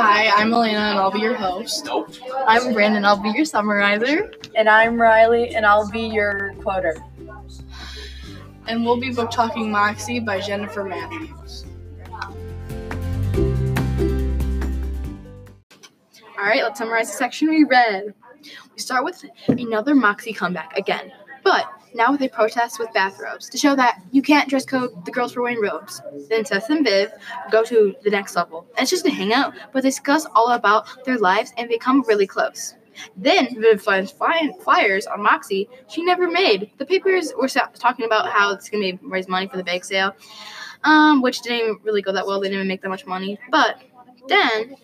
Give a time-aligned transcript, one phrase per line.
[0.00, 1.88] Hi, I'm Elena and I'll be your host.
[2.46, 4.32] I'm Brandon, and I'll be your summarizer.
[4.54, 6.94] And I'm Riley, and I'll be your quoter.
[8.68, 11.64] And we'll be book talking Moxie by Jennifer Matthews.
[16.38, 18.14] All right, let's summarize the section we read.
[18.72, 21.27] We start with another Moxie comeback again, but
[21.94, 25.42] now a protest with bathrobes to show that you can't dress code the girls for
[25.42, 26.00] wearing robes.
[26.28, 27.10] Then Seth and Viv
[27.50, 28.66] go to the next level.
[28.76, 32.26] And it's just a hangout, but they discuss all about their lives and become really
[32.26, 32.74] close.
[33.16, 36.70] Then Viv finds fly- flyers on Moxie she never made.
[36.78, 40.14] The papers were talking about how it's going to raise money for the bake sale,
[40.84, 42.40] um, which didn't really go that well.
[42.40, 43.38] They didn't make that much money.
[43.50, 43.80] But
[44.26, 44.74] then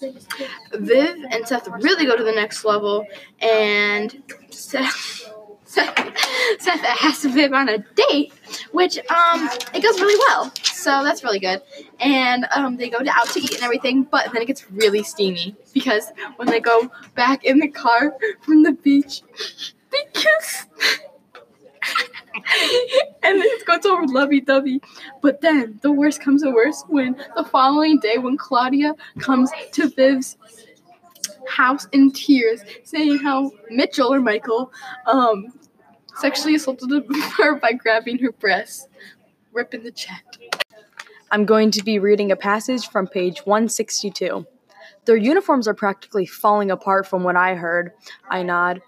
[0.00, 3.04] Viv and Seth really go to the next level,
[3.40, 5.32] and Seth.
[5.68, 5.94] Seth,
[6.60, 8.32] Seth asks Viv on a date,
[8.72, 10.50] which um it goes really well.
[10.62, 11.60] So that's really good.
[12.00, 15.02] And um they go to, out to eat and everything, but then it gets really
[15.02, 19.22] steamy because when they go back in the car from the beach,
[19.90, 20.66] they kiss.
[23.22, 24.80] and it goes over lovey dovey.
[25.20, 29.90] But then the worst comes to worst when the following day, when Claudia comes to
[29.90, 30.38] Viv's
[31.48, 34.72] house in tears, saying how Mitchell or Michael
[35.06, 35.52] um,
[36.16, 36.90] sexually assaulted
[37.38, 38.88] her by grabbing her breasts,
[39.52, 40.38] ripping the chat.
[41.30, 44.46] I'm going to be reading a passage from page 162.
[45.08, 47.92] Their uniforms are practically falling apart from what I heard.
[48.28, 48.82] I nod.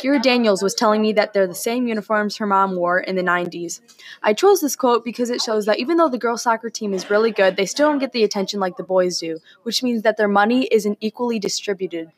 [0.00, 3.22] Kira Daniels was telling me that they're the same uniforms her mom wore in the
[3.22, 3.80] 90s.
[4.22, 7.10] I chose this quote because it shows that even though the girls' soccer team is
[7.10, 10.16] really good, they still don't get the attention like the boys do, which means that
[10.16, 12.12] their money isn't equally distributed.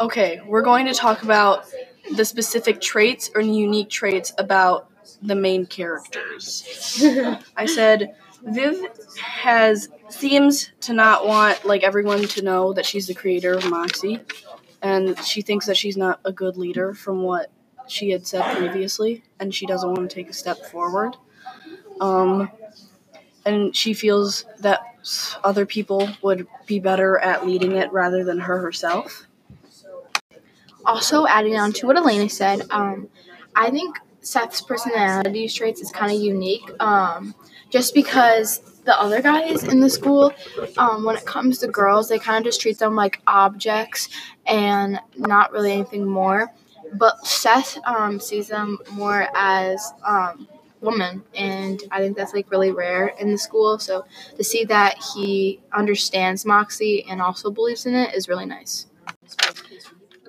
[0.00, 1.66] Okay, we're going to talk about
[2.16, 4.90] the specific traits or unique traits about
[5.22, 7.00] the main characters.
[7.56, 8.76] I said Viv
[9.20, 14.20] has seems to not want like everyone to know that she's the creator of Moxie,
[14.82, 17.50] and she thinks that she's not a good leader from what
[17.88, 21.16] she had said previously, and she doesn't want to take a step forward.
[22.00, 22.50] Um,
[23.44, 24.80] and she feels that
[25.42, 29.26] other people would be better at leading it rather than her herself.
[30.86, 33.08] Also, adding on to what Elena said, um,
[33.54, 36.70] I think Seth's personality traits is kind of unique.
[36.80, 37.34] Um,
[37.74, 40.32] just because the other guys in the school,
[40.78, 44.08] um, when it comes to girls, they kind of just treat them like objects
[44.46, 46.52] and not really anything more.
[46.92, 50.46] But Seth um, sees them more as um,
[50.80, 53.80] women, and I think that's like really rare in the school.
[53.80, 54.04] So
[54.36, 58.86] to see that he understands Moxie and also believes in it is really nice.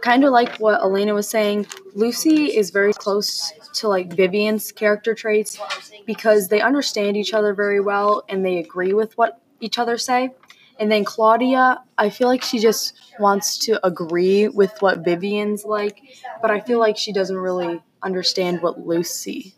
[0.01, 5.13] Kind of like what Elena was saying, Lucy is very close to like Vivian's character
[5.13, 5.59] traits
[6.05, 10.31] because they understand each other very well and they agree with what each other say.
[10.79, 16.01] And then Claudia, I feel like she just wants to agree with what Vivian's like,
[16.41, 19.55] but I feel like she doesn't really understand what Lucy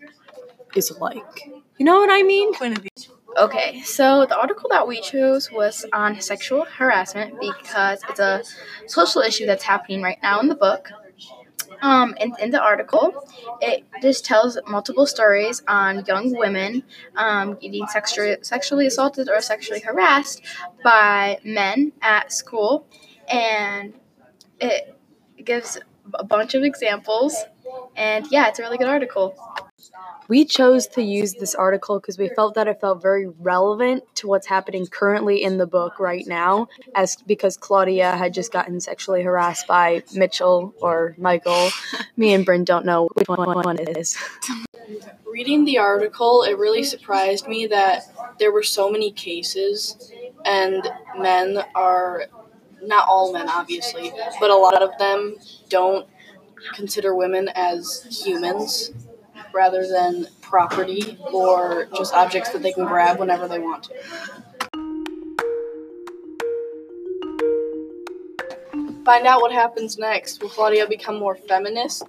[0.76, 1.50] is like.
[1.78, 2.54] You know what I mean?
[3.38, 8.42] Okay, so the article that we chose was on sexual harassment because it's a
[8.88, 10.90] social issue that's happening right now in the book.
[11.84, 13.14] Um, and in the article,
[13.62, 16.82] it just tells multiple stories on young women
[17.16, 20.42] um, getting sexually sexually assaulted or sexually harassed
[20.84, 22.88] by men at school,
[23.28, 23.94] and
[24.60, 24.98] it
[25.44, 25.78] gives
[26.16, 27.36] a bunch of examples.
[27.96, 29.36] And yeah, it's a really good article.
[30.28, 34.28] We chose to use this article because we felt that it felt very relevant to
[34.28, 39.24] what's happening currently in the book right now, as because Claudia had just gotten sexually
[39.24, 41.70] harassed by Mitchell or Michael.
[42.18, 44.18] Me and Bryn don't know which one, one it is.
[45.26, 48.04] reading the article, it really surprised me that
[48.40, 50.12] there were so many cases,
[50.44, 52.26] and men are
[52.82, 55.36] not all men, obviously, but a lot of them
[55.70, 56.08] don't
[56.74, 58.92] consider women as humans
[59.58, 63.94] rather than property or just objects that they can grab whenever they want to.
[69.04, 70.42] Find out what happens next.
[70.44, 72.04] Will Claudia become more feminist